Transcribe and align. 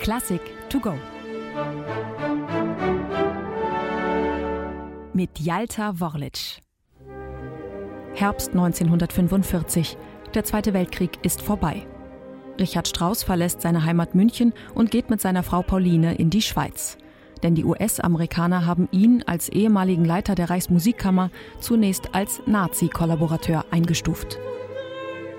Klassik 0.00 0.40
to 0.68 0.80
go. 0.80 0.94
Mit 5.12 5.38
Jalta 5.38 5.98
Worlic. 6.00 6.60
Herbst 8.14 8.50
1945. 8.50 9.96
Der 10.34 10.44
Zweite 10.44 10.74
Weltkrieg 10.74 11.18
ist 11.22 11.42
vorbei. 11.42 11.86
Richard 12.58 12.88
Strauss 12.88 13.22
verlässt 13.22 13.62
seine 13.62 13.84
Heimat 13.84 14.14
München 14.14 14.52
und 14.74 14.90
geht 14.90 15.10
mit 15.10 15.20
seiner 15.20 15.42
Frau 15.42 15.62
Pauline 15.62 16.14
in 16.14 16.30
die 16.30 16.42
Schweiz. 16.42 16.98
Denn 17.42 17.54
die 17.54 17.64
US-Amerikaner 17.64 18.66
haben 18.66 18.88
ihn 18.92 19.22
als 19.26 19.48
ehemaligen 19.48 20.04
Leiter 20.04 20.34
der 20.34 20.50
Reichsmusikkammer 20.50 21.30
zunächst 21.60 22.14
als 22.14 22.42
Nazi-Kollaborateur 22.46 23.64
eingestuft. 23.70 24.38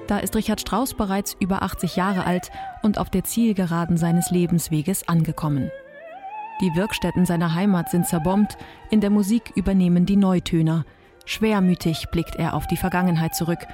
Da 0.07 0.19
ist 0.19 0.35
Richard 0.35 0.61
Strauss 0.61 0.93
bereits 0.93 1.35
über 1.39 1.63
80 1.63 1.95
Jahre 1.95 2.25
alt 2.25 2.51
und 2.83 2.99
auf 2.99 3.09
der 3.09 3.23
Zielgeraden 3.23 3.97
seines 3.97 4.29
Lebensweges 4.29 5.07
angekommen. 5.07 5.71
Die 6.61 6.75
Wirkstätten 6.75 7.25
seiner 7.25 7.53
Heimat 7.53 7.89
sind 7.89 8.07
zerbombt, 8.07 8.57
in 8.89 9.01
der 9.01 9.09
Musik 9.09 9.51
übernehmen 9.55 10.05
die 10.05 10.15
Neutöner. 10.15 10.85
Schwermütig 11.25 12.07
blickt 12.11 12.35
er 12.35 12.53
auf 12.53 12.67
die 12.67 12.77
Vergangenheit 12.77 13.35
zurück, 13.35 13.65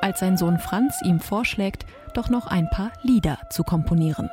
als 0.00 0.20
sein 0.20 0.36
Sohn 0.36 0.58
Franz 0.58 1.02
ihm 1.04 1.20
vorschlägt, 1.20 1.84
doch 2.14 2.30
noch 2.30 2.46
ein 2.46 2.70
paar 2.70 2.92
Lieder 3.02 3.38
zu 3.50 3.64
komponieren. 3.64 4.30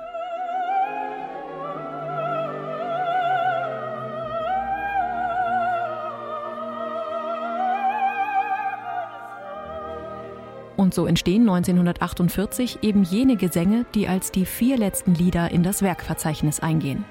Und 10.78 10.94
so 10.94 11.08
entstehen 11.08 11.42
1948 11.42 12.80
eben 12.84 13.04
jene 13.04 13.36
Gesänge, 13.36 13.86
die 13.96 14.08
als 14.08 14.32
die 14.32 14.46
vier 14.46 14.78
letzten 14.78 15.16
Lieder 15.16 15.52
in 15.52 15.64
das 15.64 15.82
Werkverzeichnis 15.82 16.60
eingehen. 16.60 17.04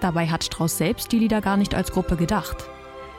Dabei 0.00 0.26
hat 0.28 0.42
Strauss 0.42 0.78
selbst 0.78 1.12
die 1.12 1.18
Lieder 1.18 1.40
gar 1.40 1.58
nicht 1.58 1.74
als 1.74 1.92
Gruppe 1.92 2.16
gedacht. 2.16 2.68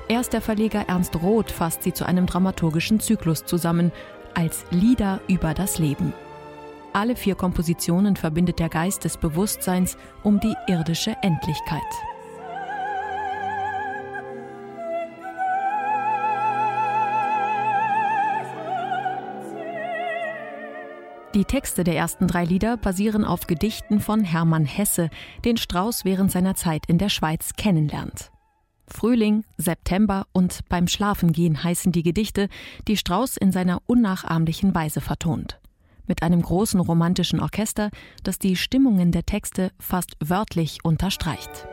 Erst 0.07 0.33
der 0.33 0.41
Verleger 0.41 0.85
Ernst 0.87 1.21
Roth 1.21 1.51
fasst 1.51 1.83
sie 1.83 1.93
zu 1.93 2.05
einem 2.05 2.25
dramaturgischen 2.25 2.99
Zyklus 2.99 3.45
zusammen, 3.45 3.91
als 4.33 4.65
Lieder 4.71 5.21
über 5.27 5.53
das 5.53 5.77
Leben. 5.77 6.13
Alle 6.91 7.15
vier 7.15 7.35
Kompositionen 7.35 8.15
verbindet 8.15 8.57
der 8.57 8.69
Geist 8.69 9.03
des 9.03 9.17
Bewusstseins 9.17 9.97
um 10.23 10.39
die 10.39 10.55
irdische 10.67 11.15
Endlichkeit. 11.21 11.81
Die 21.39 21.45
Texte 21.45 21.85
der 21.85 21.95
ersten 21.95 22.27
drei 22.27 22.43
Lieder 22.43 22.75
basieren 22.75 23.23
auf 23.23 23.47
Gedichten 23.47 24.01
von 24.01 24.25
Hermann 24.25 24.65
Hesse, 24.65 25.09
den 25.45 25.55
Strauß 25.55 26.03
während 26.03 26.33
seiner 26.33 26.55
Zeit 26.55 26.83
in 26.87 26.97
der 26.97 27.07
Schweiz 27.07 27.53
kennenlernt. 27.55 28.29
Frühling, 28.89 29.45
September 29.55 30.27
und 30.33 30.67
beim 30.67 30.89
Schlafengehen 30.89 31.63
heißen 31.63 31.93
die 31.93 32.03
Gedichte, 32.03 32.49
die 32.89 32.97
Strauß 32.97 33.37
in 33.37 33.53
seiner 33.53 33.81
unnachahmlichen 33.85 34.75
Weise 34.75 34.99
vertont. 34.99 35.61
Mit 36.07 36.23
einem 36.23 36.41
großen 36.41 36.81
romantischen 36.81 37.39
Orchester, 37.39 37.89
das 38.25 38.37
die 38.37 38.57
Stimmungen 38.57 39.13
der 39.13 39.25
Texte 39.25 39.71
fast 39.79 40.17
wörtlich 40.19 40.79
unterstreicht. 40.83 41.69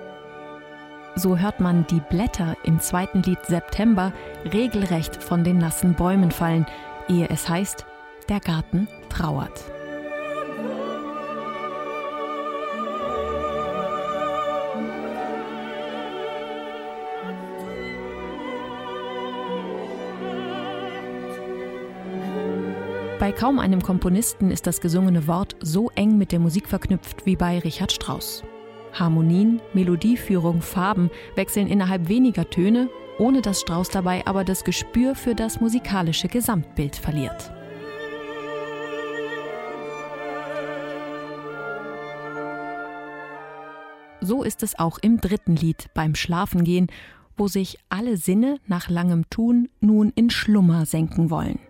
So 1.17 1.39
hört 1.39 1.59
man 1.59 1.89
die 1.89 2.03
Blätter 2.09 2.57
im 2.63 2.79
zweiten 2.79 3.21
Lied 3.25 3.45
September 3.45 4.13
regelrecht 4.45 5.21
von 5.21 5.43
den 5.43 5.59
nassen 5.59 5.95
Bäumen 5.95 6.31
fallen, 6.31 6.67
ehe 7.09 7.29
es 7.29 7.49
heißt, 7.49 7.85
der 8.29 8.41
Garten 8.41 8.89
trauert. 9.09 9.65
Bei 23.19 23.33
kaum 23.33 23.59
einem 23.59 23.83
Komponisten 23.83 24.51
ist 24.51 24.67
das 24.67 24.81
gesungene 24.81 25.27
Wort 25.27 25.57
so 25.61 25.91
eng 25.95 26.19
mit 26.19 26.33
der 26.33 26.39
Musik 26.39 26.69
verknüpft 26.69 27.25
wie 27.25 27.35
bei 27.35 27.59
Richard 27.59 27.91
Strauss. 27.91 28.45
Harmonien, 28.93 29.61
Melodieführung, 29.73 30.61
Farben 30.61 31.11
wechseln 31.35 31.67
innerhalb 31.67 32.09
weniger 32.09 32.49
Töne, 32.49 32.89
ohne 33.19 33.41
dass 33.41 33.63
Strauss 33.63 33.89
dabei 33.89 34.27
aber 34.27 34.45
das 34.45 34.65
Gespür 34.65 35.15
für 35.15 35.35
das 35.35 35.61
musikalische 35.61 36.29
Gesamtbild 36.29 36.95
verliert. 36.95 37.56
So 44.27 44.43
ist 44.43 44.65
es 44.65 44.77
auch 44.77 44.99
im 44.99 45.21
dritten 45.21 45.55
Lied 45.55 45.87
beim 45.95 46.17
Schlafengehen, 46.17 46.89
wo 47.37 47.47
sich 47.47 47.79
alle 47.89 48.17
Sinne 48.17 48.59
nach 48.67 48.89
langem 48.89 49.31
Tun 49.31 49.69
nun 49.81 50.13
in 50.17 50.31
Schlummer 50.31 50.85
senken 50.85 51.31
wollen. 51.31 51.61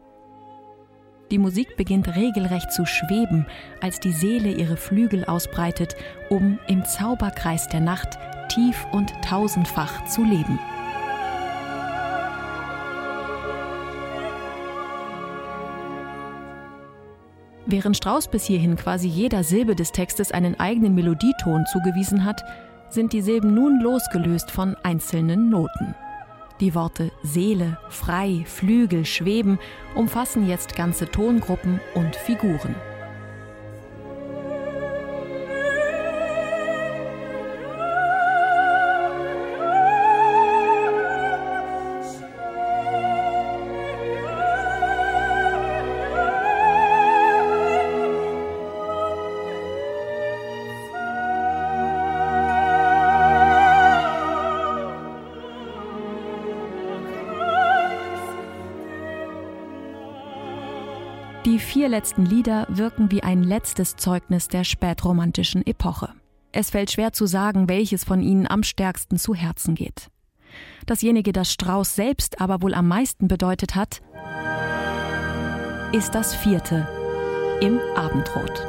Die 1.31 1.37
Musik 1.37 1.77
beginnt 1.77 2.17
regelrecht 2.17 2.73
zu 2.73 2.87
schweben, 2.87 3.45
als 3.83 4.01
die 4.01 4.13
Seele 4.13 4.53
ihre 4.53 4.79
Flügel 4.79 5.27
ausbreitet, 5.27 5.97
um 6.31 6.59
im 6.67 6.83
Zauberkreis 6.87 7.69
der 7.69 7.81
Nacht 7.81 8.17
tief 8.49 8.87
und 8.91 9.13
tausendfach 9.23 10.07
zu 10.07 10.25
leben. 10.25 10.59
Während 17.69 17.97
Strauss 17.97 18.29
bis 18.29 18.45
hierhin 18.45 18.77
quasi 18.77 19.09
jeder 19.09 19.43
Silbe 19.43 19.75
des 19.75 19.91
Textes 19.91 20.31
einen 20.31 20.59
eigenen 20.61 20.95
Melodieton 20.95 21.67
zugewiesen 21.67 22.25
hat, 22.25 22.45
sind 22.89 23.13
die 23.13 23.23
Silben 23.23 23.55
nun 23.55 23.81
losgelöst 23.81 24.53
von 24.53 24.77
einzelnen 24.85 25.51
Noten. 25.51 25.97
Die 26.61 26.77
Worte 26.77 27.11
Seele, 27.25 27.77
frei, 27.91 28.45
Flügel, 28.47 29.05
schweben 29.05 29.59
umfassen 29.97 30.49
jetzt 30.49 30.77
ganze 30.77 31.07
Tongruppen 31.07 31.81
und 31.95 32.15
Figuren. 32.15 32.77
Die 61.47 61.61
vier 61.61 61.89
letzten 61.89 62.27
Lieder 62.27 62.67
wirken 62.69 63.13
wie 63.13 63.23
ein 63.23 63.45
letztes 63.45 63.95
Zeugnis 63.95 64.49
der 64.49 64.65
spätromantischen 64.65 65.65
Epoche. 65.65 66.09
Es 66.51 66.71
fällt 66.71 66.91
schwer 66.91 67.13
zu 67.13 67.27
sagen, 67.27 67.69
welches 67.69 68.03
von 68.03 68.21
ihnen 68.21 68.49
am 68.49 68.65
stärksten 68.65 69.17
zu 69.17 69.33
Herzen 69.33 69.77
geht. 69.77 70.09
Dasjenige, 70.87 71.33
das 71.33 71.53
Strauß 71.53 71.95
selbst 71.95 72.41
aber 72.41 72.63
wohl 72.63 72.75
am 72.75 72.89
meisten 72.89 73.29
bedeutet 73.29 73.77
hat, 73.77 74.03
ist 75.93 76.17
das 76.17 76.35
vierte 76.35 76.89
im 77.61 77.79
Abendrot. 77.95 78.67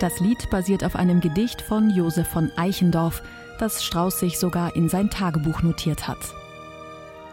Das 0.00 0.20
Lied 0.20 0.50
basiert 0.50 0.84
auf 0.84 0.96
einem 0.96 1.20
Gedicht 1.20 1.62
von 1.62 1.88
Josef 1.88 2.28
von 2.28 2.52
Eichendorff, 2.58 3.22
das 3.58 3.82
Strauß 3.82 4.20
sich 4.20 4.38
sogar 4.38 4.76
in 4.76 4.90
sein 4.90 5.08
Tagebuch 5.08 5.62
notiert 5.62 6.06
hat. 6.06 6.18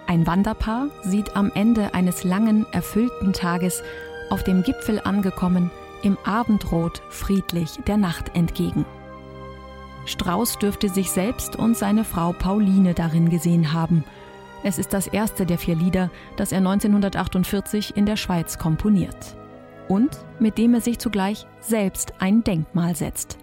Ein 0.06 0.28
Wanderpaar 0.28 0.88
sieht 1.02 1.36
am 1.36 1.52
Ende 1.54 1.94
eines 1.94 2.24
langen, 2.24 2.66
erfüllten 2.72 3.34
Tages 3.34 3.84
auf 4.30 4.44
dem 4.44 4.64
Gipfel 4.64 5.00
angekommen, 5.04 5.72
im 6.04 6.18
Abendrot 6.26 7.02
friedlich 7.10 7.80
der 7.88 7.98
Nacht 7.98 8.36
entgegen. 8.36 8.86
Strauß 10.06 10.60
dürfte 10.60 10.90
sich 10.90 11.12
selbst 11.12 11.56
und 11.56 11.78
seine 11.78 12.04
Frau 12.04 12.34
Pauline 12.34 12.94
darin 12.94 13.30
gesehen 13.30 13.72
haben. 13.72 14.04
Es 14.64 14.78
ist 14.78 14.94
das 14.94 15.08
erste 15.08 15.46
der 15.46 15.58
vier 15.58 15.76
Lieder, 15.76 16.10
das 16.36 16.52
er 16.52 16.60
1948 16.60 17.96
in 17.96 18.06
der 18.06 18.18
Schweiz 18.18 18.58
komponiert. 18.58 19.38
Und 19.88 20.26
mit 20.40 20.58
dem 20.58 20.74
er 20.74 20.82
sich 20.82 21.00
zugleich 21.00 21.46
selbst 21.62 22.14
ein 22.20 22.44
Denkmal 22.44 22.96
setzt. 22.96 23.38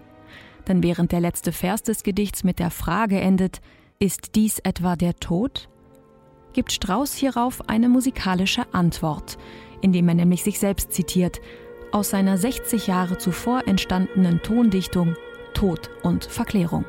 Denn 0.67 0.83
während 0.83 1.11
der 1.11 1.19
letzte 1.19 1.51
Vers 1.51 1.81
des 1.81 2.03
Gedichts 2.03 2.43
mit 2.43 2.59
der 2.59 2.69
Frage 2.69 3.19
endet, 3.19 3.61
ist 3.99 4.35
dies 4.35 4.59
etwa 4.59 4.95
der 4.95 5.15
Tod? 5.15 5.69
Gibt 6.53 6.71
Strauss 6.71 7.15
hierauf 7.15 7.67
eine 7.69 7.89
musikalische 7.89 8.63
Antwort, 8.71 9.37
indem 9.81 10.09
er 10.09 10.15
nämlich 10.15 10.43
sich 10.43 10.59
selbst 10.59 10.93
zitiert, 10.93 11.41
aus 11.91 12.09
seiner 12.09 12.37
60 12.37 12.87
Jahre 12.87 13.17
zuvor 13.17 13.67
entstandenen 13.67 14.41
Tondichtung 14.41 15.15
Tod 15.53 15.89
und 16.03 16.25
Verklärung. 16.25 16.85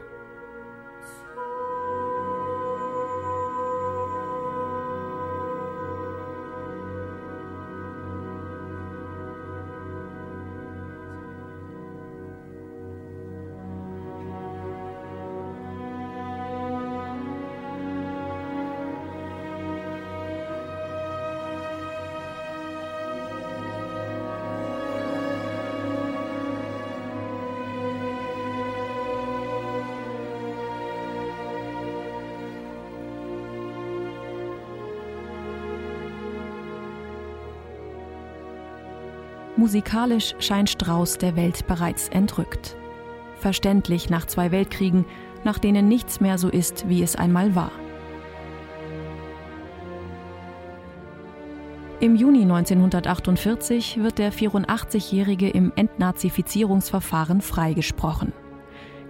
Musikalisch 39.63 40.35
scheint 40.41 40.71
Strauss 40.71 41.19
der 41.19 41.37
Welt 41.37 41.69
bereits 41.69 42.09
entrückt. 42.09 42.77
Verständlich 43.37 44.11
nach 44.11 44.27
zwei 44.27 44.51
Weltkriegen, 44.51 45.05
nach 45.45 45.61
denen 45.61 45.87
nichts 45.87 46.21
mehr 46.21 46.37
so 46.37 46.49
ist, 46.49 46.89
wie 46.89 47.01
es 47.01 47.15
einmal 47.15 47.55
war. 47.55 47.71
Im 52.01 52.17
Juni 52.17 52.43
1948 52.43 54.03
wird 54.03 54.19
der 54.19 54.33
84-Jährige 54.33 55.49
im 55.49 55.73
Entnazifizierungsverfahren 55.77 57.41
freigesprochen. 57.41 58.33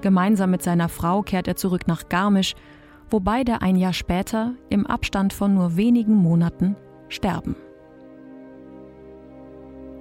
Gemeinsam 0.02 0.50
mit 0.50 0.62
seiner 0.62 0.90
Frau 0.90 1.22
kehrt 1.22 1.48
er 1.48 1.56
zurück 1.56 1.88
nach 1.88 2.10
Garmisch, 2.10 2.56
wo 3.08 3.20
beide 3.20 3.62
ein 3.62 3.76
Jahr 3.76 3.94
später, 3.94 4.52
im 4.69 4.87
Abstand 4.87 5.32
von 5.32 5.55
nur 5.55 5.78
wenigen 5.78 6.14
Monaten, 6.14 6.76
sterben. 7.08 7.56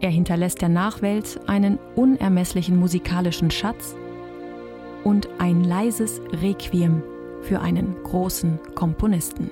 Er 0.02 0.10
hinterlässt 0.10 0.62
der 0.62 0.70
Nachwelt 0.70 1.40
einen 1.48 1.78
unermesslichen 1.96 2.76
musikalischen 2.76 3.52
Schatz 3.52 3.96
und 5.04 5.30
ein 5.38 5.64
leises 5.64 6.20
Requiem 6.42 7.04
für 7.44 7.62
einen 7.62 7.96
großen 8.04 8.60
Komponisten. 8.74 9.52